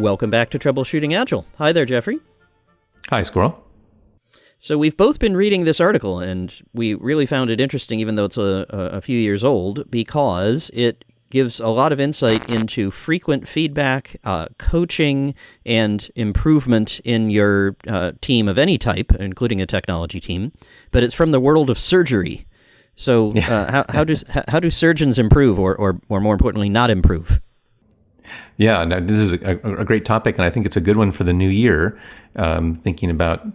Welcome 0.00 0.30
back 0.30 0.48
to 0.50 0.58
Troubleshooting 0.58 1.14
Agile. 1.14 1.44
Hi 1.58 1.72
there, 1.72 1.84
Jeffrey. 1.84 2.20
Hi, 3.10 3.20
Squirrel. 3.20 3.62
So 4.58 4.78
we've 4.78 4.96
both 4.96 5.18
been 5.18 5.36
reading 5.36 5.64
this 5.64 5.78
article, 5.78 6.20
and 6.20 6.54
we 6.72 6.94
really 6.94 7.26
found 7.26 7.50
it 7.50 7.60
interesting, 7.60 8.00
even 8.00 8.14
though 8.14 8.24
it's 8.24 8.38
a, 8.38 8.66
a 8.70 9.02
few 9.02 9.18
years 9.18 9.44
old, 9.44 9.90
because 9.90 10.70
it 10.72 11.04
gives 11.28 11.60
a 11.60 11.68
lot 11.68 11.92
of 11.92 12.00
insight 12.00 12.50
into 12.50 12.90
frequent 12.90 13.46
feedback, 13.46 14.16
uh, 14.24 14.46
coaching, 14.56 15.34
and 15.66 16.10
improvement 16.16 17.00
in 17.04 17.28
your 17.28 17.76
uh, 17.86 18.12
team 18.22 18.48
of 18.48 18.56
any 18.56 18.78
type, 18.78 19.12
including 19.20 19.60
a 19.60 19.66
technology 19.66 20.18
team. 20.18 20.50
But 20.92 21.02
it's 21.02 21.14
from 21.14 21.30
the 21.30 21.40
world 21.40 21.68
of 21.68 21.78
surgery. 21.78 22.46
So 22.94 23.32
uh, 23.32 23.70
how, 23.70 23.84
how, 23.90 24.04
does, 24.04 24.24
how 24.48 24.60
do 24.60 24.70
surgeons 24.70 25.18
improve, 25.18 25.58
or, 25.60 25.76
or, 25.76 26.00
or 26.08 26.22
more 26.22 26.32
importantly, 26.32 26.70
not 26.70 26.88
improve? 26.88 27.42
Yeah, 28.60 28.84
no, 28.84 29.00
this 29.00 29.16
is 29.16 29.32
a, 29.32 29.58
a, 29.64 29.86
great 29.86 30.04
topic, 30.04 30.36
and 30.36 30.44
I 30.44 30.50
think 30.50 30.66
it's 30.66 30.76
a 30.76 30.82
good 30.82 30.98
one 30.98 31.12
for 31.12 31.24
the 31.24 31.32
new 31.32 31.48
year. 31.48 31.98
Um, 32.36 32.74
thinking 32.74 33.08
about 33.08 33.46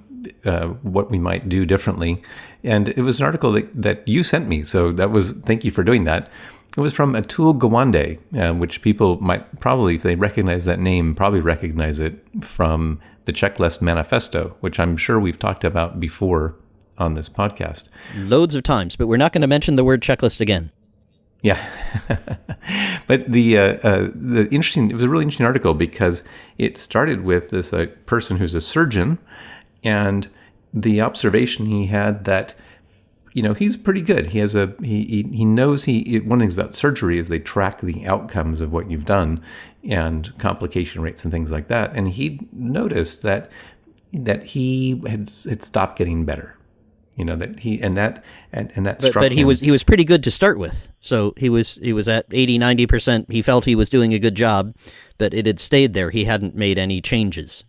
uh, 0.45 0.69
what 0.81 1.11
we 1.11 1.19
might 1.19 1.47
do 1.47 1.63
differently, 1.63 2.23
and 2.63 2.89
it 2.89 3.03
was 3.03 3.19
an 3.19 3.25
article 3.27 3.51
that, 3.51 3.69
that 3.79 4.07
you 4.07 4.23
sent 4.23 4.47
me, 4.47 4.63
so 4.63 4.91
that 4.93 5.11
was 5.11 5.33
thank 5.33 5.63
you 5.63 5.69
for 5.69 5.83
doing 5.83 6.05
that. 6.05 6.27
It 6.75 6.81
was 6.81 6.91
from 6.91 7.13
Atul 7.13 7.55
Gawande, 7.55 8.17
uh, 8.35 8.55
which 8.55 8.81
people 8.81 9.21
might 9.21 9.59
probably, 9.59 9.97
if 9.97 10.01
they 10.01 10.15
recognize 10.15 10.65
that 10.65 10.79
name, 10.79 11.13
probably 11.13 11.39
recognize 11.39 11.99
it 11.99 12.19
from 12.41 12.99
the 13.25 13.31
Checklist 13.31 13.83
Manifesto, 13.83 14.55
which 14.61 14.79
I'm 14.79 14.97
sure 14.97 15.19
we've 15.19 15.37
talked 15.37 15.63
about 15.63 15.99
before 15.99 16.55
on 16.97 17.13
this 17.13 17.29
podcast. 17.29 17.89
Loads 18.15 18.55
of 18.55 18.63
times, 18.63 18.95
but 18.95 19.05
we're 19.05 19.17
not 19.17 19.33
going 19.33 19.41
to 19.41 19.47
mention 19.47 19.75
the 19.75 19.83
word 19.83 20.01
checklist 20.01 20.39
again. 20.39 20.71
Yeah, 21.45 21.63
but 23.07 23.31
the 23.31 23.55
uh, 23.55 23.61
uh, 23.61 24.09
the 24.15 24.47
interesting 24.49 24.89
it 24.89 24.93
was 24.93 25.03
a 25.03 25.09
really 25.09 25.21
interesting 25.21 25.45
article 25.45 25.75
because 25.75 26.23
it 26.57 26.75
started 26.75 27.23
with 27.23 27.49
this 27.49 27.71
uh, 27.71 27.85
person 28.07 28.37
who's 28.37 28.55
a 28.55 28.61
surgeon, 28.61 29.19
and 29.83 30.27
the 30.73 31.01
observation 31.01 31.67
he 31.67 31.85
had 31.85 32.23
that 32.23 32.55
you 33.33 33.43
know 33.43 33.53
he's 33.53 33.77
pretty 33.77 34.01
good. 34.01 34.25
He 34.27 34.39
has 34.39 34.55
a 34.55 34.73
he 34.81 35.05
he, 35.05 35.23
he 35.37 35.45
knows 35.45 35.83
he 35.83 36.17
one 36.21 36.39
things 36.39 36.55
about 36.55 36.73
surgery 36.73 37.19
is 37.19 37.27
they 37.27 37.37
track 37.37 37.79
the 37.79 38.07
outcomes 38.07 38.59
of 38.59 38.73
what 38.73 38.89
you've 38.89 39.05
done 39.05 39.39
and 39.87 40.35
complication 40.39 41.03
rates 41.03 41.23
and 41.23 41.31
things 41.31 41.51
like 41.51 41.67
that. 41.67 41.91
And 41.93 42.09
he 42.09 42.39
noticed 42.53 43.21
that 43.21 43.51
that 44.13 44.45
he 44.45 44.99
had 45.05 45.29
had 45.47 45.61
stopped 45.61 45.99
getting 45.99 46.25
better. 46.25 46.57
You 47.15 47.25
know 47.25 47.35
that 47.37 47.59
he 47.59 47.81
and 47.81 47.95
that 47.95 48.23
and, 48.51 48.71
and 48.75 48.85
that 48.85 48.99
but, 48.99 49.07
struck 49.07 49.23
but 49.23 49.31
he 49.31 49.41
him. 49.41 49.47
was 49.47 49.59
he 49.59 49.71
was 49.71 49.83
pretty 49.83 50.03
good 50.03 50.23
to 50.23 50.31
start 50.31 50.57
with. 50.57 50.89
So 50.99 51.33
he 51.37 51.49
was 51.49 51.75
he 51.81 51.93
was 51.93 52.07
at 52.07 52.25
80 52.31 52.59
90%. 52.59 53.31
He 53.31 53.41
felt 53.41 53.65
he 53.65 53.75
was 53.75 53.89
doing 53.89 54.13
a 54.13 54.19
good 54.19 54.35
job, 54.35 54.75
but 55.17 55.33
it 55.33 55.45
had 55.45 55.59
stayed 55.59 55.93
there. 55.93 56.09
He 56.09 56.25
hadn't 56.25 56.55
made 56.55 56.77
any 56.77 57.01
changes. 57.01 57.63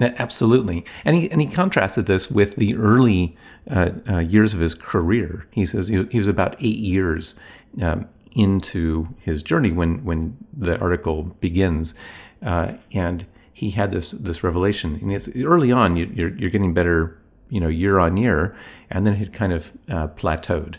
Absolutely, 0.00 0.84
and 1.04 1.14
he 1.14 1.30
and 1.30 1.40
he 1.40 1.46
contrasted 1.46 2.06
this 2.06 2.28
with 2.28 2.56
the 2.56 2.74
early 2.74 3.36
uh, 3.70 3.90
uh, 4.08 4.18
years 4.18 4.52
of 4.52 4.58
his 4.58 4.74
career. 4.74 5.46
He 5.52 5.64
says 5.64 5.86
he, 5.86 6.04
he 6.10 6.18
was 6.18 6.26
about 6.26 6.56
eight 6.58 6.78
years 6.78 7.38
um, 7.80 8.08
into 8.32 9.14
his 9.20 9.42
journey 9.42 9.70
when 9.70 10.04
when 10.04 10.36
the 10.52 10.78
article 10.80 11.22
begins, 11.22 11.94
uh, 12.42 12.74
and 12.92 13.24
he 13.52 13.70
had 13.70 13.92
this 13.92 14.10
this 14.10 14.42
revelation. 14.42 14.98
And 15.00 15.12
it's 15.12 15.28
early 15.36 15.70
on, 15.70 15.96
you, 15.96 16.10
you're 16.12 16.34
you're 16.34 16.50
getting 16.50 16.74
better, 16.74 17.16
you 17.48 17.60
know, 17.60 17.68
year 17.68 17.98
on 17.98 18.16
year, 18.16 18.56
and 18.90 19.06
then 19.06 19.14
it 19.14 19.32
kind 19.32 19.52
of 19.52 19.72
uh, 19.88 20.08
plateaued. 20.08 20.76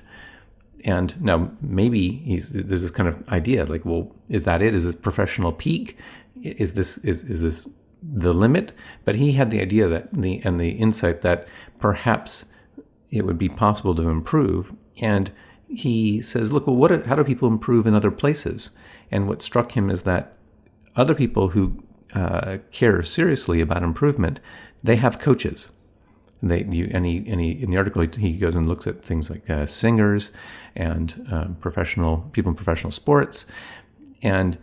And 0.84 1.20
now 1.22 1.52
maybe 1.62 2.40
there's 2.52 2.84
this 2.84 2.92
kind 2.92 3.10
of 3.10 3.28
idea 3.30 3.66
like, 3.66 3.86
well, 3.86 4.16
is 4.30 4.44
that 4.44 4.62
it? 4.62 4.74
Is 4.74 4.86
this 4.86 4.96
professional 4.96 5.52
peak? 5.52 5.98
Is 6.42 6.74
this 6.74 6.98
is 7.00 7.24
is 7.24 7.42
this 7.42 7.68
the 8.04 8.34
limit, 8.34 8.72
but 9.04 9.16
he 9.16 9.32
had 9.32 9.50
the 9.50 9.62
idea 9.62 9.88
that 9.88 10.14
the 10.14 10.42
and 10.44 10.60
the 10.60 10.70
insight 10.70 11.22
that 11.22 11.48
perhaps 11.80 12.46
it 13.10 13.26
would 13.26 13.38
be 13.38 13.50
possible 13.50 13.96
to 13.96 14.10
improve. 14.10 14.76
And 15.02 15.32
he 15.68 16.22
says, 16.22 16.52
"Look, 16.52 16.68
well, 16.68 16.76
what? 16.76 17.06
How 17.06 17.16
do 17.16 17.24
people 17.24 17.48
improve 17.48 17.88
in 17.88 17.96
other 17.96 18.12
places?" 18.12 18.72
And 19.12 19.28
what 19.28 19.42
struck 19.42 19.72
him 19.72 19.90
is 19.90 20.04
that 20.04 20.34
other 20.96 21.16
people 21.16 21.50
who 21.50 21.84
uh, 22.14 22.58
care 22.72 23.02
seriously 23.04 23.60
about 23.62 23.84
improvement, 23.84 24.40
they 24.84 24.96
have 24.98 25.20
coaches. 25.20 25.72
They 26.42 26.64
you, 26.64 26.90
and 26.94 27.06
he, 27.06 27.18
in 27.18 27.72
the 27.72 27.78
article 27.78 28.02
he 28.02 28.34
goes 28.34 28.56
and 28.56 28.68
looks 28.68 28.88
at 28.88 29.02
things 29.02 29.30
like 29.30 29.50
uh, 29.50 29.66
singers 29.66 30.32
and 30.76 31.28
uh, 31.32 31.46
professional 31.60 32.30
people 32.34 32.50
in 32.50 32.56
professional 32.56 32.92
sports, 32.92 33.46
and 34.22 34.58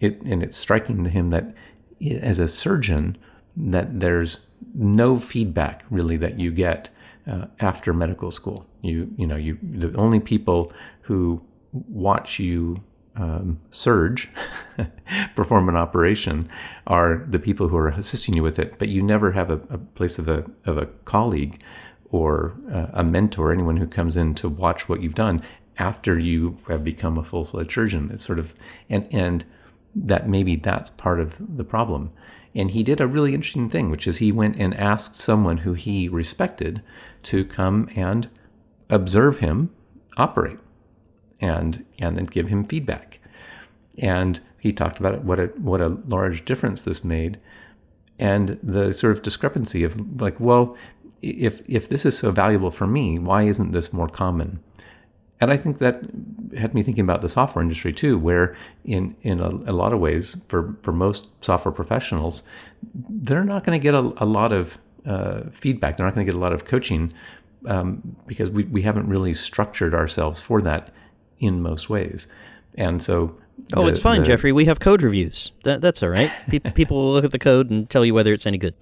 it 0.00 0.20
and 0.22 0.42
it's 0.42 0.56
striking 0.56 1.04
to 1.04 1.10
him 1.10 1.30
that 1.30 1.54
as 2.22 2.38
a 2.38 2.48
surgeon 2.48 3.16
that 3.56 4.00
there's 4.00 4.40
no 4.74 5.18
feedback 5.18 5.84
really 5.90 6.16
that 6.16 6.40
you 6.40 6.50
get 6.50 6.88
uh, 7.26 7.46
after 7.60 7.92
medical 7.92 8.30
school. 8.30 8.66
You 8.82 9.12
you 9.16 9.26
know 9.26 9.36
you 9.36 9.58
the 9.62 9.94
only 9.96 10.20
people 10.20 10.72
who 11.02 11.42
watch 11.72 12.38
you 12.38 12.82
um, 13.18 13.60
surge 13.70 14.30
perform 15.36 15.68
an 15.68 15.76
operation 15.76 16.42
are 16.86 17.18
the 17.28 17.38
people 17.38 17.68
who 17.68 17.76
are 17.76 17.88
assisting 17.88 18.36
you 18.36 18.42
with 18.42 18.58
it, 18.58 18.78
but 18.78 18.88
you 18.88 19.02
never 19.02 19.32
have 19.32 19.50
a, 19.50 19.60
a 19.70 19.78
place 19.78 20.18
of 20.18 20.28
a 20.28 20.46
of 20.64 20.78
a 20.78 20.86
colleague 21.04 21.60
or 22.10 22.56
uh, 22.72 22.86
a 22.92 23.04
mentor, 23.04 23.52
anyone 23.52 23.76
who 23.76 23.86
comes 23.86 24.16
in 24.16 24.34
to 24.34 24.48
watch 24.48 24.88
what 24.88 25.02
you've 25.02 25.14
done 25.14 25.42
after 25.78 26.18
you 26.18 26.56
have 26.68 26.82
become 26.82 27.18
a 27.18 27.24
full 27.24 27.44
fledged 27.44 27.72
surgeon. 27.72 28.10
It's 28.12 28.24
sort 28.24 28.38
of 28.38 28.54
and 28.88 29.06
and 29.10 29.44
that 29.94 30.28
maybe 30.28 30.56
that's 30.56 30.90
part 30.90 31.20
of 31.20 31.56
the 31.56 31.64
problem. 31.64 32.12
And 32.54 32.70
he 32.70 32.82
did 32.82 33.00
a 33.00 33.06
really 33.06 33.34
interesting 33.34 33.68
thing, 33.68 33.90
which 33.90 34.06
is 34.06 34.18
he 34.18 34.32
went 34.32 34.56
and 34.56 34.74
asked 34.74 35.16
someone 35.16 35.58
who 35.58 35.74
he 35.74 36.08
respected 36.08 36.82
to 37.24 37.44
come 37.44 37.88
and 37.94 38.28
observe 38.88 39.38
him 39.38 39.70
operate 40.16 40.58
and 41.40 41.84
and 41.98 42.16
then 42.16 42.26
give 42.26 42.48
him 42.48 42.64
feedback. 42.64 43.18
And 43.98 44.40
he 44.58 44.72
talked 44.72 44.98
about 44.98 45.24
what 45.24 45.38
a 45.38 45.46
what 45.58 45.80
a 45.80 45.88
large 46.06 46.44
difference 46.44 46.84
this 46.84 47.04
made 47.04 47.38
and 48.18 48.58
the 48.62 48.92
sort 48.92 49.12
of 49.12 49.22
discrepancy 49.22 49.84
of 49.84 50.20
like, 50.20 50.38
well, 50.40 50.76
if 51.22 51.62
if 51.68 51.88
this 51.88 52.04
is 52.04 52.18
so 52.18 52.30
valuable 52.30 52.70
for 52.70 52.86
me, 52.86 53.18
why 53.18 53.44
isn't 53.44 53.72
this 53.72 53.92
more 53.92 54.08
common? 54.08 54.60
And 55.40 55.52
I 55.52 55.56
think 55.56 55.78
that 55.78 56.02
had 56.56 56.74
me 56.74 56.82
thinking 56.82 57.04
about 57.04 57.20
the 57.20 57.28
software 57.28 57.62
industry 57.62 57.92
too, 57.92 58.18
where 58.18 58.56
in 58.84 59.14
in 59.22 59.40
a, 59.40 59.48
a 59.48 59.72
lot 59.72 59.92
of 59.92 60.00
ways, 60.00 60.42
for 60.48 60.76
for 60.82 60.92
most 60.92 61.44
software 61.44 61.72
professionals, 61.72 62.42
they're 63.08 63.44
not 63.44 63.64
going 63.64 63.78
to 63.78 63.82
get 63.82 63.94
a, 63.94 64.12
a, 64.16 64.26
lot 64.26 64.52
of 64.52 64.78
uh, 65.06 65.42
feedback. 65.52 65.96
They're 65.96 66.06
not 66.06 66.14
going 66.14 66.26
to 66.26 66.32
get 66.32 66.36
a 66.36 66.42
lot 66.42 66.52
of 66.52 66.64
coaching 66.64 67.12
um, 67.66 68.16
because 68.26 68.50
we 68.50 68.64
we 68.64 68.82
haven't 68.82 69.08
really 69.08 69.34
structured 69.34 69.94
ourselves 69.94 70.40
for 70.40 70.60
that 70.62 70.92
in 71.38 71.62
most 71.62 71.88
ways. 71.88 72.28
And 72.74 73.02
so, 73.02 73.36
oh, 73.74 73.82
the, 73.82 73.88
it's 73.88 73.98
fine, 73.98 74.20
the, 74.20 74.26
Jeffrey. 74.26 74.52
We 74.52 74.66
have 74.66 74.80
code 74.80 75.02
reviews. 75.02 75.52
That 75.64 75.80
that's 75.80 76.02
all 76.02 76.08
right. 76.08 76.30
People 76.74 76.96
will 76.96 77.12
look 77.12 77.24
at 77.24 77.32
the 77.32 77.38
code 77.38 77.70
and 77.70 77.88
tell 77.88 78.04
you 78.04 78.14
whether 78.14 78.32
it's 78.32 78.46
any 78.46 78.58
good. 78.58 78.74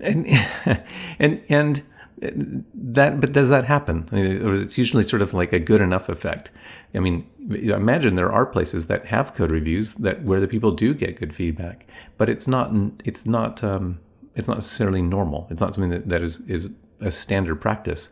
And 0.00 0.26
and 1.18 1.42
and 1.48 1.82
that 2.22 3.20
but 3.20 3.32
does 3.32 3.48
that 3.48 3.64
happen 3.64 4.08
I 4.12 4.14
mean, 4.14 4.62
it's 4.62 4.78
usually 4.78 5.02
sort 5.02 5.22
of 5.22 5.34
like 5.34 5.52
a 5.52 5.58
good 5.58 5.80
enough 5.80 6.08
effect 6.08 6.52
i 6.94 7.00
mean 7.00 7.28
imagine 7.50 8.14
there 8.14 8.30
are 8.30 8.46
places 8.46 8.86
that 8.86 9.06
have 9.06 9.34
code 9.34 9.50
reviews 9.50 9.94
that 9.94 10.22
where 10.22 10.40
the 10.40 10.46
people 10.46 10.70
do 10.70 10.94
get 10.94 11.18
good 11.18 11.34
feedback 11.34 11.86
but 12.18 12.28
it's 12.28 12.46
not 12.46 12.70
it's 13.04 13.26
not 13.26 13.64
um, 13.64 13.98
it's 14.36 14.46
not 14.46 14.58
necessarily 14.58 15.02
normal 15.02 15.48
it's 15.50 15.60
not 15.60 15.74
something 15.74 15.90
that, 15.90 16.08
that 16.08 16.22
is 16.22 16.40
is 16.46 16.68
a 17.00 17.10
standard 17.10 17.60
practice 17.60 18.08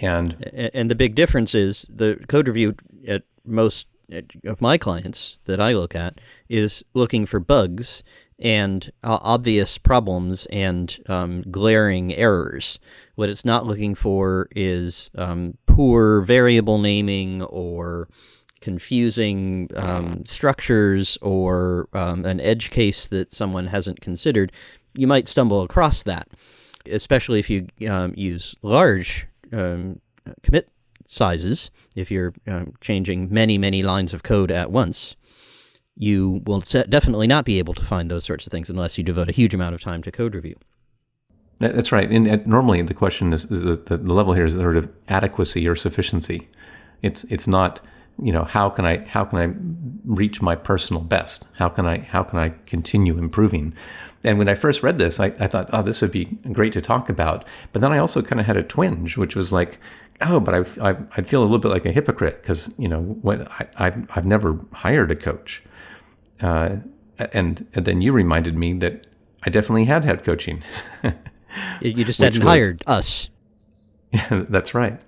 and 0.00 0.70
and 0.74 0.90
the 0.90 0.94
big 0.94 1.14
difference 1.14 1.54
is 1.54 1.86
the 1.88 2.18
code 2.28 2.48
review 2.48 2.74
at 3.06 3.22
most 3.44 3.86
of 4.44 4.60
my 4.60 4.76
clients 4.78 5.40
that 5.44 5.60
I 5.60 5.72
look 5.72 5.94
at 5.94 6.20
is 6.48 6.82
looking 6.94 7.26
for 7.26 7.40
bugs 7.40 8.02
and 8.38 8.90
uh, 9.04 9.18
obvious 9.20 9.78
problems 9.78 10.46
and 10.46 10.98
um, 11.06 11.42
glaring 11.50 12.14
errors. 12.14 12.78
What 13.14 13.28
it's 13.28 13.44
not 13.44 13.66
looking 13.66 13.94
for 13.94 14.48
is 14.56 15.10
um, 15.14 15.58
poor 15.66 16.22
variable 16.22 16.78
naming 16.78 17.42
or 17.42 18.08
confusing 18.60 19.68
um, 19.76 20.24
structures 20.26 21.18
or 21.22 21.88
um, 21.92 22.24
an 22.24 22.40
edge 22.40 22.70
case 22.70 23.06
that 23.08 23.32
someone 23.32 23.68
hasn't 23.68 24.00
considered. 24.00 24.52
You 24.94 25.06
might 25.06 25.28
stumble 25.28 25.62
across 25.62 26.02
that, 26.02 26.28
especially 26.86 27.38
if 27.38 27.48
you 27.50 27.68
um, 27.88 28.14
use 28.16 28.56
large 28.62 29.26
um, 29.52 30.00
commit 30.42 30.70
sizes. 31.06 31.70
If 31.94 32.10
you're 32.10 32.32
changing 32.80 33.32
many, 33.32 33.58
many 33.58 33.82
lines 33.82 34.14
of 34.14 34.22
code 34.22 34.50
at 34.50 34.70
once 34.70 35.16
you 36.00 36.40
will 36.46 36.60
definitely 36.60 37.26
not 37.26 37.44
be 37.44 37.58
able 37.58 37.74
to 37.74 37.84
find 37.84 38.10
those 38.10 38.24
sorts 38.24 38.46
of 38.46 38.50
things 38.50 38.70
unless 38.70 38.96
you 38.96 39.04
devote 39.04 39.28
a 39.28 39.32
huge 39.32 39.52
amount 39.52 39.74
of 39.74 39.82
time 39.82 40.02
to 40.02 40.10
code 40.10 40.34
review. 40.34 40.56
That's 41.58 41.92
right. 41.92 42.10
And 42.10 42.46
normally 42.46 42.80
the 42.80 42.94
question 42.94 43.34
is 43.34 43.46
the, 43.48 43.82
the 43.84 43.98
level 43.98 44.32
here 44.32 44.46
is 44.46 44.54
sort 44.54 44.78
of 44.78 44.88
adequacy 45.08 45.68
or 45.68 45.76
sufficiency. 45.76 46.48
It's 47.02 47.24
it's 47.24 47.46
not 47.46 47.80
you 48.22 48.32
know, 48.32 48.44
how 48.44 48.70
can 48.70 48.86
I 48.86 49.04
how 49.06 49.24
can 49.24 49.38
I 49.38 49.54
reach 50.04 50.40
my 50.40 50.54
personal 50.54 51.02
best? 51.02 51.46
How 51.58 51.68
can 51.68 51.86
I 51.86 51.98
how 51.98 52.22
can 52.22 52.38
I 52.38 52.54
continue 52.64 53.18
improving? 53.18 53.74
And 54.22 54.38
when 54.38 54.48
I 54.48 54.54
first 54.54 54.82
read 54.82 54.98
this, 54.98 55.18
I, 55.18 55.26
I 55.38 55.46
thought, 55.46 55.70
oh, 55.72 55.82
this 55.82 56.02
would 56.02 56.10
be 56.10 56.26
great 56.52 56.72
to 56.74 56.80
talk 56.80 57.08
about. 57.08 57.44
But 57.72 57.80
then 57.80 57.92
I 57.92 57.98
also 57.98 58.20
kind 58.20 58.38
of 58.38 58.46
had 58.46 58.56
a 58.56 58.62
twinge, 58.62 59.16
which 59.16 59.34
was 59.34 59.52
like, 59.52 59.78
oh, 60.20 60.40
but 60.40 60.54
I, 60.54 60.88
I, 60.90 60.92
would 60.92 61.28
feel 61.28 61.40
a 61.40 61.44
little 61.44 61.58
bit 61.58 61.70
like 61.70 61.86
a 61.86 61.92
hypocrite 61.92 62.42
because, 62.42 62.72
you 62.76 62.88
know, 62.88 63.00
when 63.00 63.46
I, 63.48 63.66
I, 63.78 63.92
I've 64.10 64.26
never 64.26 64.60
hired 64.72 65.10
a 65.10 65.16
coach. 65.16 65.62
Uh, 66.40 66.76
and, 67.32 67.66
and 67.74 67.84
then 67.84 68.02
you 68.02 68.12
reminded 68.12 68.56
me 68.56 68.74
that 68.74 69.06
I 69.42 69.50
definitely 69.50 69.86
had 69.86 70.04
had 70.04 70.22
coaching. 70.24 70.62
you 71.80 72.04
just 72.04 72.18
hadn't 72.18 72.40
was, 72.40 72.48
hired 72.48 72.82
us. 72.86 73.30
Yeah, 74.12 74.44
that's 74.48 74.74
right. 74.74 75.00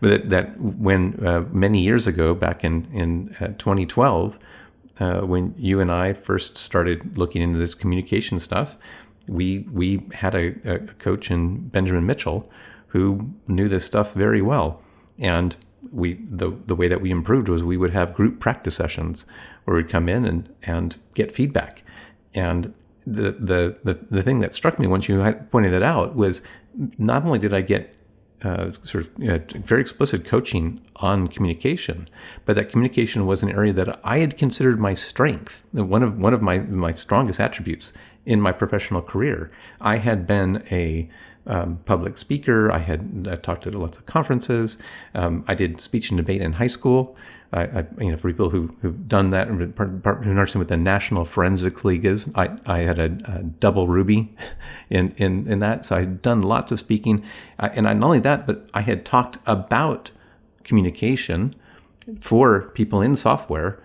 But 0.00 0.30
that 0.30 0.58
when 0.60 1.24
uh, 1.24 1.44
many 1.52 1.82
years 1.82 2.06
ago, 2.06 2.34
back 2.34 2.64
in, 2.64 2.86
in 2.92 3.36
uh, 3.40 3.48
2012, 3.58 4.38
uh, 5.00 5.20
when 5.20 5.54
you 5.58 5.80
and 5.80 5.90
I 5.90 6.12
first 6.12 6.56
started 6.56 7.18
looking 7.18 7.42
into 7.42 7.58
this 7.58 7.74
communication 7.74 8.38
stuff, 8.38 8.76
we 9.26 9.60
we 9.72 10.06
had 10.12 10.34
a, 10.34 10.54
a, 10.64 10.78
coach 10.78 11.30
in 11.30 11.68
Benjamin 11.68 12.06
Mitchell 12.06 12.50
who 12.88 13.30
knew 13.48 13.68
this 13.68 13.84
stuff 13.84 14.12
very 14.14 14.42
well, 14.42 14.82
and 15.18 15.56
we 15.92 16.14
the 16.14 16.50
the 16.66 16.74
way 16.74 16.88
that 16.88 17.00
we 17.00 17.10
improved 17.10 17.48
was 17.48 17.64
we 17.64 17.76
would 17.76 17.92
have 17.92 18.14
group 18.14 18.38
practice 18.38 18.76
sessions 18.76 19.26
where 19.64 19.76
we'd 19.76 19.88
come 19.88 20.08
in 20.08 20.24
and 20.24 20.54
and 20.62 20.96
get 21.14 21.32
feedback, 21.32 21.82
and 22.34 22.72
the 23.06 23.32
the 23.32 23.76
the, 23.82 23.98
the 24.10 24.22
thing 24.22 24.40
that 24.40 24.54
struck 24.54 24.78
me 24.78 24.86
once 24.86 25.08
you 25.08 25.22
pointed 25.50 25.72
that 25.72 25.82
out 25.82 26.14
was 26.14 26.42
not 26.98 27.24
only 27.24 27.38
did 27.38 27.52
I 27.52 27.60
get 27.60 27.94
uh, 28.44 28.72
sort 28.82 29.04
of 29.04 29.10
you 29.18 29.28
know, 29.28 29.40
very 29.54 29.80
explicit 29.80 30.24
coaching 30.24 30.80
on 30.96 31.28
communication, 31.28 32.08
but 32.44 32.56
that 32.56 32.68
communication 32.68 33.26
was 33.26 33.42
an 33.42 33.50
area 33.50 33.72
that 33.72 34.00
I 34.04 34.18
had 34.18 34.36
considered 34.36 34.78
my 34.78 34.94
strength, 34.94 35.64
one 35.72 36.02
of 36.02 36.18
one 36.18 36.34
of 36.34 36.42
my 36.42 36.58
my 36.58 36.92
strongest 36.92 37.40
attributes 37.40 37.92
in 38.26 38.40
my 38.40 38.52
professional 38.52 39.02
career. 39.02 39.50
I 39.80 39.96
had 39.98 40.26
been 40.26 40.64
a 40.70 41.08
um, 41.46 41.78
public 41.84 42.18
speaker. 42.18 42.70
I 42.72 42.78
had 42.78 43.28
uh, 43.30 43.36
talked 43.36 43.66
at 43.66 43.74
lots 43.74 43.98
of 43.98 44.06
conferences. 44.06 44.78
Um, 45.14 45.44
I 45.46 45.54
did 45.54 45.80
speech 45.80 46.10
and 46.10 46.16
debate 46.16 46.42
in 46.42 46.54
high 46.54 46.68
school. 46.68 47.16
I, 47.52 47.62
I, 47.62 47.86
you 47.98 48.10
know, 48.10 48.16
for 48.16 48.30
people 48.30 48.50
who, 48.50 48.74
who've 48.82 49.06
done 49.08 49.30
that, 49.30 49.48
who 49.48 49.54
understand 49.54 50.60
what 50.60 50.68
the 50.68 50.76
National 50.76 51.24
Forensics 51.24 51.84
League 51.84 52.04
is, 52.04 52.32
I, 52.34 52.56
I 52.66 52.78
had 52.80 52.98
a, 52.98 53.16
a 53.26 53.42
double 53.42 53.86
Ruby 53.86 54.34
in, 54.90 55.14
in, 55.16 55.46
in 55.50 55.60
that. 55.60 55.84
So 55.84 55.96
I 55.96 56.00
had 56.00 56.22
done 56.22 56.42
lots 56.42 56.72
of 56.72 56.80
speaking. 56.80 57.24
Uh, 57.58 57.68
and 57.72 57.84
not 57.84 58.02
only 58.02 58.20
that, 58.20 58.46
but 58.46 58.68
I 58.74 58.80
had 58.80 59.04
talked 59.04 59.38
about 59.46 60.10
communication 60.64 61.54
for 62.20 62.62
people 62.70 63.00
in 63.00 63.14
software 63.16 63.80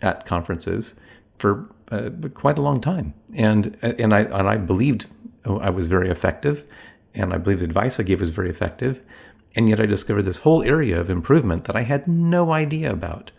at 0.00 0.26
conferences 0.26 0.94
for 1.38 1.70
uh, 1.90 2.10
quite 2.34 2.58
a 2.58 2.62
long 2.62 2.80
time. 2.80 3.14
And, 3.34 3.76
and, 3.82 4.12
I, 4.12 4.22
and 4.22 4.48
I 4.48 4.56
believed 4.56 5.06
I 5.44 5.70
was 5.70 5.86
very 5.86 6.10
effective 6.10 6.66
and 7.14 7.32
I 7.32 7.38
believe 7.38 7.58
the 7.60 7.64
advice 7.64 7.98
I 8.00 8.04
gave 8.04 8.20
was 8.20 8.30
very 8.30 8.50
effective. 8.50 9.02
And 9.54 9.68
yet 9.68 9.80
I 9.80 9.86
discovered 9.86 10.22
this 10.22 10.38
whole 10.38 10.62
area 10.62 10.98
of 10.98 11.10
improvement 11.10 11.64
that 11.64 11.76
I 11.76 11.82
had 11.82 12.08
no 12.08 12.52
idea 12.52 12.90
about. 12.90 13.32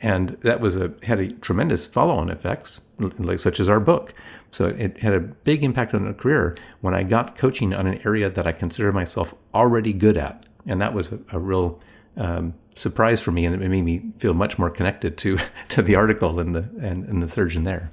And 0.00 0.30
that 0.42 0.60
was 0.60 0.76
a 0.76 0.92
had 1.04 1.18
a 1.18 1.32
tremendous 1.32 1.86
follow-on 1.86 2.28
effects, 2.28 2.82
like 3.18 3.40
such 3.40 3.58
as 3.60 3.68
our 3.68 3.80
book. 3.80 4.12
So 4.50 4.66
it 4.66 4.98
had 4.98 5.14
a 5.14 5.20
big 5.20 5.64
impact 5.64 5.94
on 5.94 6.04
my 6.04 6.12
career 6.12 6.56
when 6.80 6.94
I 6.94 7.02
got 7.02 7.36
coaching 7.36 7.72
on 7.72 7.86
an 7.86 8.00
area 8.04 8.28
that 8.28 8.46
I 8.46 8.52
consider 8.52 8.92
myself 8.92 9.34
already 9.54 9.92
good 9.92 10.16
at, 10.16 10.46
and 10.66 10.80
that 10.80 10.94
was 10.94 11.12
a, 11.12 11.18
a 11.32 11.38
real 11.38 11.80
um, 12.16 12.54
surprise 12.74 13.20
for 13.20 13.32
me, 13.32 13.46
and 13.46 13.54
it 13.60 13.68
made 13.68 13.82
me 13.82 14.12
feel 14.18 14.34
much 14.34 14.58
more 14.58 14.70
connected 14.70 15.16
to 15.18 15.38
to 15.70 15.80
the 15.80 15.94
article 15.94 16.38
and 16.38 16.54
the 16.54 16.68
and, 16.80 17.04
and 17.08 17.22
the 17.22 17.28
surgeon 17.28 17.64
there. 17.64 17.90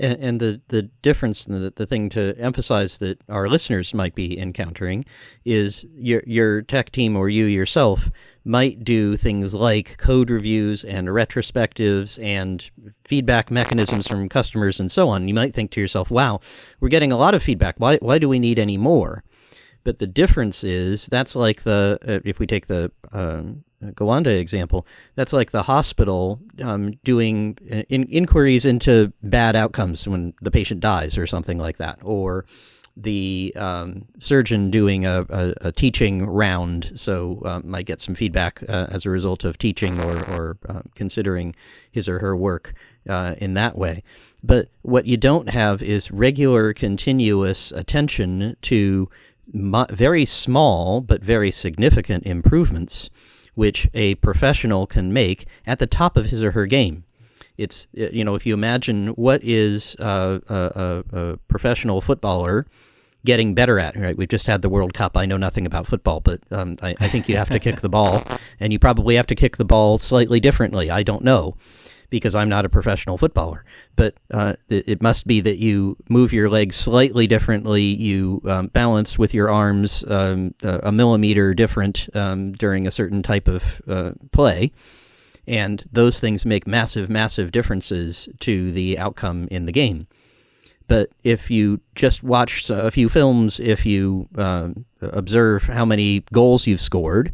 And, 0.00 0.18
and 0.20 0.40
the, 0.40 0.60
the 0.68 0.82
difference, 1.02 1.44
the, 1.44 1.72
the 1.74 1.86
thing 1.86 2.08
to 2.10 2.34
emphasize 2.38 2.98
that 2.98 3.20
our 3.28 3.48
listeners 3.48 3.94
might 3.94 4.14
be 4.14 4.38
encountering 4.38 5.04
is 5.44 5.84
your, 5.94 6.22
your 6.26 6.62
tech 6.62 6.90
team 6.92 7.16
or 7.16 7.28
you 7.28 7.44
yourself 7.44 8.10
might 8.44 8.84
do 8.84 9.16
things 9.16 9.54
like 9.54 9.98
code 9.98 10.30
reviews 10.30 10.82
and 10.82 11.08
retrospectives 11.08 12.22
and 12.22 12.70
feedback 13.04 13.50
mechanisms 13.50 14.08
from 14.08 14.28
customers 14.28 14.80
and 14.80 14.90
so 14.90 15.08
on. 15.08 15.28
You 15.28 15.34
might 15.34 15.54
think 15.54 15.70
to 15.72 15.80
yourself, 15.80 16.10
wow, 16.10 16.40
we're 16.80 16.88
getting 16.88 17.12
a 17.12 17.18
lot 17.18 17.34
of 17.34 17.42
feedback. 17.42 17.76
Why, 17.78 17.98
why 17.98 18.18
do 18.18 18.28
we 18.28 18.38
need 18.38 18.58
any 18.58 18.76
more? 18.76 19.22
But 19.84 19.98
the 19.98 20.06
difference 20.06 20.64
is 20.64 21.06
that's 21.06 21.36
like 21.36 21.62
the, 21.62 21.98
uh, 22.06 22.20
if 22.24 22.38
we 22.38 22.46
take 22.46 22.66
the 22.66 22.90
um, 23.12 23.64
Gawande 23.90 24.38
example, 24.38 24.86
that's 25.14 25.32
like 25.32 25.50
the 25.50 25.64
hospital 25.64 26.40
um, 26.62 26.92
doing 27.04 27.58
uh, 27.70 27.82
in- 27.88 28.08
inquiries 28.08 28.64
into 28.64 29.12
bad 29.22 29.56
outcomes 29.56 30.06
when 30.06 30.34
the 30.40 30.50
patient 30.50 30.80
dies 30.80 31.18
or 31.18 31.26
something 31.26 31.58
like 31.58 31.78
that, 31.78 31.98
or 32.02 32.46
the 32.96 33.52
um, 33.56 34.06
surgeon 34.18 34.70
doing 34.70 35.06
a, 35.06 35.24
a, 35.30 35.54
a, 35.62 35.72
teaching 35.72 36.26
round, 36.26 36.92
so 36.94 37.40
um, 37.46 37.62
might 37.64 37.86
get 37.86 38.00
some 38.00 38.14
feedback 38.14 38.62
uh, 38.68 38.86
as 38.90 39.06
a 39.06 39.10
result 39.10 39.44
of 39.44 39.56
teaching 39.56 39.98
or, 40.00 40.18
or 40.30 40.58
uh, 40.68 40.82
considering 40.94 41.54
his 41.90 42.06
or 42.06 42.18
her 42.18 42.36
work 42.36 42.74
uh, 43.08 43.34
in 43.38 43.54
that 43.54 43.78
way. 43.78 44.02
But 44.44 44.68
what 44.82 45.06
you 45.06 45.16
don't 45.16 45.48
have 45.48 45.82
is 45.82 46.10
regular, 46.10 46.74
continuous 46.74 47.72
attention 47.72 48.56
to 48.62 49.08
mo- 49.52 49.86
very 49.90 50.24
small 50.24 51.00
but 51.00 51.22
very 51.22 51.50
significant 51.50 52.24
improvements 52.24 53.10
which 53.54 53.88
a 53.94 54.14
professional 54.16 54.86
can 54.86 55.12
make 55.12 55.46
at 55.66 55.78
the 55.78 55.86
top 55.86 56.16
of 56.16 56.26
his 56.26 56.42
or 56.42 56.52
her 56.52 56.66
game. 56.66 57.04
It's, 57.58 57.86
uh, 57.98 58.08
you 58.10 58.24
know, 58.24 58.34
if 58.34 58.46
you 58.46 58.54
imagine 58.54 59.08
what 59.08 59.42
is 59.44 59.94
uh, 59.98 60.38
a, 60.48 61.04
a, 61.12 61.36
professional 61.48 62.00
footballer 62.00 62.66
getting 63.24 63.54
better 63.54 63.78
at, 63.78 63.96
right? 63.96 64.16
We've 64.16 64.28
just 64.28 64.46
had 64.46 64.62
the 64.62 64.68
World 64.68 64.94
Cup. 64.94 65.16
I 65.16 65.26
know 65.26 65.36
nothing 65.36 65.66
about 65.66 65.86
football, 65.86 66.20
but 66.20 66.40
um, 66.50 66.76
I, 66.82 66.96
I 66.98 67.08
think 67.08 67.28
you 67.28 67.36
have 67.36 67.50
to 67.50 67.60
kick 67.60 67.80
the 67.80 67.88
ball, 67.88 68.22
and 68.58 68.72
you 68.72 68.78
probably 68.78 69.14
have 69.16 69.28
to 69.28 69.34
kick 69.34 69.58
the 69.58 69.64
ball 69.64 69.98
slightly 69.98 70.40
differently. 70.40 70.90
I 70.90 71.02
don't 71.02 71.22
know 71.22 71.56
because 72.12 72.34
I'm 72.34 72.50
not 72.50 72.66
a 72.66 72.68
professional 72.68 73.16
footballer. 73.16 73.64
But 73.96 74.14
uh, 74.30 74.52
it, 74.68 74.84
it, 74.86 75.02
must 75.02 75.26
be 75.26 75.40
that 75.40 75.56
you 75.56 75.96
move 76.10 76.30
your 76.30 76.50
legs 76.50 76.76
slightly 76.76 77.26
differently. 77.26 77.82
You 77.82 78.42
um, 78.44 78.66
balance 78.66 79.18
with 79.18 79.32
your 79.32 79.50
arms 79.50 80.04
um, 80.06 80.54
a 80.62 80.92
millimeter 80.92 81.54
different 81.54 82.14
um, 82.14 82.52
during 82.52 82.86
a 82.86 82.90
certain 82.90 83.22
type 83.22 83.48
of 83.48 83.80
uh, 83.88 84.12
play. 84.30 84.72
And 85.46 85.88
those 85.90 86.20
things 86.20 86.44
make 86.44 86.66
massive, 86.66 87.08
massive 87.08 87.50
differences 87.50 88.28
to 88.40 88.70
the 88.72 88.98
outcome 88.98 89.48
in 89.50 89.64
the 89.64 89.72
game. 89.72 90.06
But 90.88 91.08
if 91.24 91.50
you 91.50 91.80
just 91.94 92.22
watch 92.22 92.68
a 92.68 92.90
few 92.90 93.08
films, 93.08 93.58
if 93.58 93.86
you 93.86 94.28
uh, 94.36 94.68
observe 95.00 95.62
how 95.62 95.86
many 95.86 96.24
goals 96.30 96.66
you've 96.66 96.82
scored, 96.82 97.32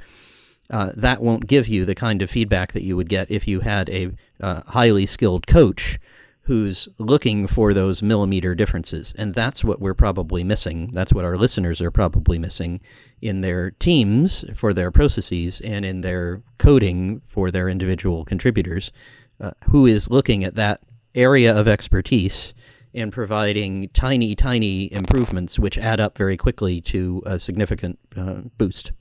uh, 0.71 0.93
that 0.95 1.21
won't 1.23 1.47
give 1.47 1.67
you 1.69 1.85
the 1.85 1.95
kind 1.95 2.23
of 2.23 2.31
feedback 2.31 2.73
that 2.73 2.83
you 2.83 2.97
would 2.97 3.09
get 3.09 3.31
if 3.31 3.49
you 3.49 3.61
had 3.61 3.89
a 3.89 4.11
uh, 4.41 4.63
highly 4.67 5.07
skilled 5.07 5.47
coach 5.47 5.99
who's 6.43 6.89
looking 6.97 7.47
for 7.47 7.75
those 7.75 8.03
millimeter 8.03 8.55
differences. 8.55 9.13
And 9.19 9.35
that's 9.35 9.63
what 9.63 9.81
we're 9.81 9.93
probably 9.93 10.43
missing. 10.43 10.91
That's 10.93 11.13
what 11.13 11.27
our 11.27 11.37
listeners 11.37 11.83
are 11.83 11.91
probably 11.91 12.39
missing 12.39 12.81
in 13.21 13.43
their 13.43 13.73
teams 13.73 14.47
for 14.57 14.73
their 14.73 14.91
processes 14.91 15.61
and 15.61 15.85
in 15.85 16.01
their 16.01 16.43
coding 16.57 17.21
for 17.27 17.51
their 17.51 17.69
individual 17.69 18.25
contributors, 18.25 18.91
uh, 19.39 19.51
who 19.69 19.85
is 19.85 20.11
looking 20.11 20.43
at 20.43 20.55
that 20.55 20.81
area 21.15 21.55
of 21.55 21.69
expertise 21.69 22.55
and 22.95 23.13
providing 23.13 23.91
tiny, 23.91 24.35
tiny 24.35 24.91
improvements 24.91 25.59
which 25.59 25.77
add 25.77 26.01
up 26.01 26.17
very 26.17 26.39
quickly 26.39 26.81
to 26.81 27.23
a 27.27 27.39
significant 27.39 27.99
uh, 28.17 28.41
boost. 28.57 28.93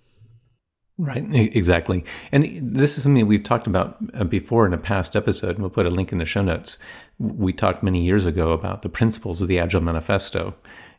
Right, 0.99 1.23
exactly. 1.31 2.03
And 2.31 2.73
this 2.73 2.97
is 2.97 3.03
something 3.03 3.27
we've 3.27 3.43
talked 3.43 3.67
about 3.67 3.97
uh, 4.15 4.23
before 4.23 4.65
in 4.65 4.73
a 4.73 4.79
past 4.79 5.15
episode, 5.15 5.51
and 5.51 5.59
we'll 5.59 5.69
put 5.69 5.85
a 5.85 5.91
link 5.91 6.11
in 6.11 6.17
the 6.17 6.25
show 6.25 6.41
notes. 6.41 6.79
We 7.19 7.53
talked 7.53 7.83
many 7.83 8.03
years 8.03 8.25
ago 8.25 8.51
about 8.51 8.81
the 8.81 8.89
principles 8.89 9.39
of 9.39 9.47
the 9.47 9.59
Agile 9.59 9.81
Manifesto. 9.81 10.55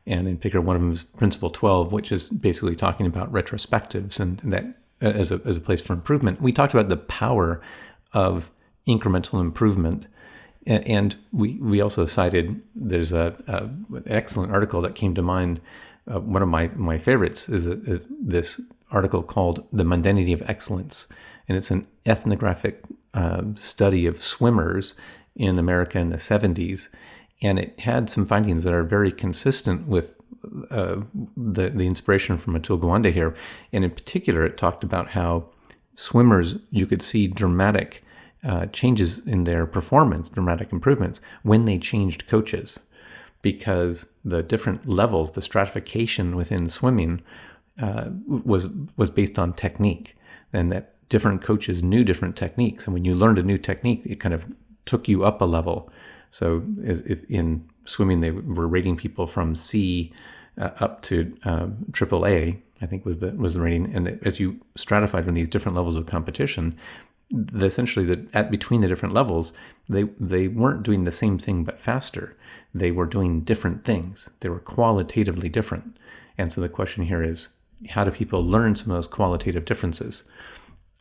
And 0.07 0.29
in 0.29 0.37
particular, 0.37 0.65
one 0.65 0.77
of 0.77 0.83
them 0.83 0.93
is 0.93 1.03
Principle 1.03 1.51
12, 1.51 1.93
which 1.93 2.13
is 2.13 2.29
basically 2.29 2.77
talking 2.77 3.07
about 3.07 3.33
retrospectives 3.33 4.21
and 4.21 4.39
that 4.39 4.65
uh, 5.03 5.07
as 5.07 5.33
a, 5.33 5.41
as 5.45 5.57
a 5.57 5.61
place 5.61 5.83
for 5.83 5.95
improvement. 5.95 6.41
We 6.41 6.53
talked 6.53 6.75
about 6.75 6.89
the 6.89 6.97
power 6.97 7.61
of 8.13 8.53
incremental 8.87 9.41
improvement. 9.41 10.07
And 10.67 11.17
we, 11.33 11.55
we 11.55 11.81
also 11.81 12.07
cited 12.07 12.61
there's 12.75 13.13
a, 13.13 13.37
a 13.49 13.65
an 13.97 14.05
excellent 14.07 14.53
article 14.53 14.81
that 14.83 14.95
came 14.95 15.15
to 15.15 15.23
mind. 15.23 15.61
Uh, 16.07 16.21
one 16.21 16.43
of 16.43 16.49
my, 16.49 16.69
my 16.69 16.99
favorites 16.99 17.49
is, 17.49 17.67
is 17.67 18.05
this 18.09 18.61
article 18.91 19.23
called 19.23 19.67
The 19.73 19.85
Mundanity 19.85 20.33
of 20.33 20.43
Excellence. 20.49 21.07
And 21.49 21.57
it's 21.57 21.71
an 21.71 21.87
ethnographic 22.07 22.83
uh, 23.15 23.43
study 23.55 24.07
of 24.07 24.23
swimmers 24.23 24.95
in 25.37 25.59
America 25.59 25.99
in 25.99 26.11
the 26.11 26.17
70s. 26.17 26.89
And 27.43 27.59
it 27.59 27.79
had 27.81 28.11
some 28.11 28.25
findings 28.25 28.65
that 28.65 28.75
are 28.75 28.83
very 28.83 29.13
consistent 29.13 29.87
with 29.87 30.17
uh, 30.71 30.97
the, 31.37 31.71
the 31.71 31.87
inspiration 31.87 32.39
from 32.39 32.55
Atul 32.55 32.81
Gawande 32.81 33.13
here. 33.13 33.35
And 33.73 33.85
in 33.85 33.91
particular, 33.91 34.45
it 34.45 34.57
talked 34.57 34.85
about 34.85 35.11
how 35.11 35.49
swimmers, 35.95 36.57
you 36.71 36.87
could 36.87 37.03
see 37.03 37.27
dramatic 37.27 38.05
uh, 38.45 38.67
changes 38.67 39.19
in 39.27 39.45
their 39.45 39.67
performance, 39.67 40.29
dramatic 40.29 40.73
improvements, 40.73 41.21
when 41.43 41.65
they 41.65 41.79
changed 41.79 42.29
coaches, 42.29 42.79
because 43.43 44.07
the 44.25 44.43
different 44.43 44.89
levels, 44.89 45.33
the 45.33 45.43
stratification 45.43 46.37
within 46.37 46.69
swimming, 46.69 47.21
uh, 47.81 48.09
was 48.27 48.69
was 48.97 49.11
based 49.11 49.39
on 49.39 49.53
technique, 49.53 50.17
and 50.53 50.73
that 50.73 50.95
different 51.09 51.43
coaches 51.43 51.83
knew 51.83 52.05
different 52.05 52.37
techniques, 52.37 52.87
and 52.87 52.95
when 52.95 53.05
you 53.05 53.15
learned 53.15 53.39
a 53.39 53.43
new 53.43 53.59
technique, 53.59 54.03
it 54.05 54.21
kind 54.21 54.35
of 54.35 54.47
took 54.85 55.09
you 55.09 55.25
up 55.25 55.41
a 55.41 55.45
level. 55.45 55.91
So, 56.31 56.63
if 56.83 57.25
in 57.31 57.69
swimming 57.85 58.21
they 58.21 58.31
were 58.31 58.69
rating 58.69 58.97
people 58.97 59.27
from 59.27 59.55
C 59.55 60.13
uh, 60.59 60.71
up 60.81 61.03
to 61.03 61.35
um, 61.45 61.87
triple 61.93 62.27
A, 62.27 62.61
I 62.81 62.87
think 62.87 63.05
was 63.05 63.19
the 63.19 63.33
was 63.33 63.55
the 63.55 63.61
rating. 63.61 63.95
And 63.95 64.19
as 64.25 64.39
you 64.41 64.61
stratified 64.77 65.25
from 65.25 65.35
these 65.35 65.49
different 65.49 65.77
levels 65.77 65.97
of 65.97 66.07
competition, 66.07 66.77
the, 67.31 67.67
essentially 67.67 68.05
the 68.05 68.27
at 68.35 68.51
between 68.51 68.81
the 68.81 68.89
different 68.89 69.15
levels, 69.15 69.53
they 69.89 70.05
they 70.21 70.49
weren't 70.49 70.83
doing 70.83 71.05
the 71.05 71.13
same 71.13 71.39
thing 71.39 71.65
but 71.65 71.81
faster. 71.81 72.37
They 72.75 72.91
were 72.91 73.07
doing 73.07 73.43
different 73.43 73.85
things. 73.85 74.31
They 74.41 74.49
were 74.49 74.61
qualitatively 74.61 75.49
different. 75.49 75.97
And 76.37 76.53
so 76.53 76.61
the 76.61 76.69
question 76.69 77.05
here 77.05 77.23
is, 77.23 77.49
how 77.91 78.05
do 78.05 78.11
people 78.11 78.45
learn 78.45 78.75
some 78.75 78.91
of 78.91 78.97
those 78.97 79.07
qualitative 79.07 79.65
differences? 79.65 80.31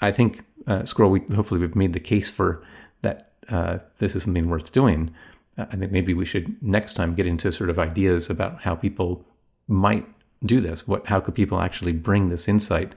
I 0.02 0.12
think 0.12 0.46
uh, 0.68 0.86
Squirrel. 0.86 1.12
We, 1.12 1.22
hopefully, 1.36 1.60
we've 1.60 1.76
made 1.76 1.94
the 1.94 2.00
case 2.00 2.30
for 2.30 2.64
that. 3.02 3.32
Uh, 3.50 3.80
this 4.00 4.16
is 4.16 4.24
something 4.24 4.50
worth 4.50 4.72
doing. 4.72 5.12
I 5.58 5.76
think 5.76 5.92
maybe 5.92 6.14
we 6.14 6.26
should 6.26 6.62
next 6.62 6.94
time 6.94 7.16
get 7.16 7.26
into 7.26 7.52
sort 7.52 7.70
of 7.70 7.80
ideas 7.80 8.30
about 8.30 8.62
how 8.62 8.76
people 8.76 9.26
might 9.68 10.06
do 10.46 10.62
this? 10.62 10.88
What, 10.88 11.08
how 11.08 11.20
could 11.20 11.36
people 11.36 11.60
actually 11.60 11.94
bring 11.94 12.30
this 12.30 12.48
insight 12.48 12.94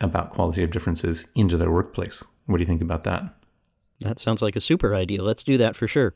about 0.00 0.30
qualitative 0.30 0.70
differences 0.70 1.26
into 1.34 1.56
their 1.56 1.70
workplace? 1.70 2.22
What 2.46 2.58
do 2.58 2.62
you 2.62 2.66
think 2.66 2.82
about 2.82 3.04
that? 3.04 3.22
That 4.00 4.18
sounds 4.18 4.42
like 4.42 4.56
a 4.56 4.60
super 4.60 4.94
idea. 4.94 5.22
Let's 5.22 5.42
do 5.42 5.56
that 5.56 5.74
for 5.74 5.88
sure. 5.88 6.14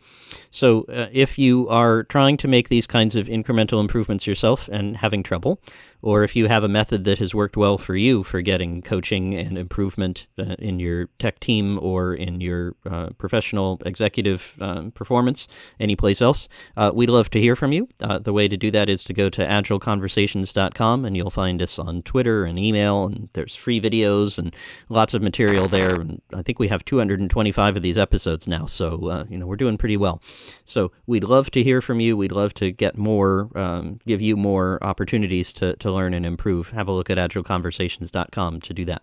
So, 0.51 0.83
uh, 0.83 1.07
if 1.13 1.39
you 1.39 1.67
are 1.69 2.03
trying 2.05 2.37
to 2.39 2.49
make 2.49 2.69
these 2.69 2.87
kinds 2.87 3.17
of 3.17 3.27
incremental 3.27 3.81
improvements 3.81 4.27
yourself 4.27 4.69
and 4.71 4.99
having 4.99 5.23
trouble, 5.23 5.63
or 6.03 6.25
if 6.25 6.35
you 6.35 6.49
have 6.49 6.65
a 6.65 6.69
method 6.69 7.05
that 7.05 7.19
has 7.19 7.35
worked 7.35 7.57
well 7.57 7.79
for 7.79 7.95
you 7.97 8.23
for 8.23 8.41
getting 8.43 8.83
coaching 8.83 9.35
and 9.35 9.59
improvement 9.59 10.27
uh, 10.39 10.57
in 10.59 10.79
your 10.79 11.09
tech 11.19 11.41
team 11.41 11.79
or 11.83 12.15
in 12.15 12.41
your 12.41 12.75
uh, 12.89 13.11
professional 13.19 13.81
executive 13.85 14.57
um, 14.61 14.91
performance, 14.93 15.47
anyplace 15.79 16.23
else, 16.23 16.49
uh, 16.77 16.91
we'd 16.95 17.11
love 17.11 17.31
to 17.31 17.41
hear 17.41 17.57
from 17.57 17.73
you. 17.73 17.89
Uh, 18.01 18.19
the 18.19 18.33
way 18.33 18.49
to 18.49 18.57
do 18.57 18.71
that 18.71 18.89
is 18.89 19.05
to 19.05 19.13
go 19.13 19.29
to 19.29 19.43
agileconversations.com 19.43 21.05
and 21.05 21.17
you'll 21.17 21.31
find 21.31 21.61
us 21.61 21.79
on 21.79 22.03
Twitter 22.03 22.45
and 22.45 22.59
email, 22.59 23.05
and 23.05 23.29
there's 23.33 23.55
free 23.55 23.81
videos 23.81 24.39
and 24.39 24.55
lots 24.89 25.15
of 25.15 25.23
material 25.23 25.69
there. 25.69 25.95
And 25.95 26.23
I 26.35 26.43
think 26.43 26.59
we 26.59 26.69
have 26.69 26.85
225 26.85 27.70
of 27.77 27.83
these 27.83 27.99
episodes 27.99 28.47
now, 28.47 28.67
so 28.67 29.09
uh, 29.09 29.25
you 29.29 29.39
know 29.39 29.47
we're 29.47 29.57
doing 29.57 29.79
pretty 29.79 29.97
well. 29.97 30.23
So 30.65 30.93
we'd 31.07 31.25
love 31.25 31.51
to 31.53 31.63
hear 31.63 31.81
from 31.81 32.01
you. 32.01 32.17
We'd 32.17 32.33
love 32.33 32.55
to 32.55 32.71
get 32.71 32.97
more, 32.97 33.51
um, 33.55 34.01
give 34.07 34.21
you 34.21 34.37
more 34.37 34.79
opportunities 34.83 35.53
to, 35.55 35.77
to 35.77 35.93
learn 35.93 36.15
and 36.15 36.25
improve, 36.25 36.71
have 36.71 36.89
a 36.89 36.93
look 36.93 37.11
at 37.11 37.19
agileconversations.com 37.19 38.61
to 38.61 38.75
do 38.75 38.85
that. 38.87 39.03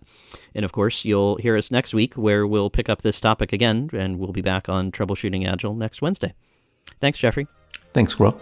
And 0.54 0.64
of 0.64 0.72
course, 0.72 1.04
you'll 1.04 1.36
hear 1.36 1.56
us 1.56 1.70
next 1.70 1.94
week 1.94 2.14
where 2.14 2.46
we'll 2.46 2.70
pick 2.70 2.88
up 2.88 3.02
this 3.02 3.20
topic 3.20 3.52
again 3.52 3.90
and 3.92 4.18
we'll 4.18 4.32
be 4.32 4.42
back 4.42 4.68
on 4.68 4.90
Troubleshooting 4.90 5.46
Agile 5.46 5.74
next 5.74 6.02
Wednesday. 6.02 6.34
Thanks, 7.00 7.18
Jeffrey. 7.18 7.46
Thanks, 7.92 8.12
Squirrel. 8.12 8.40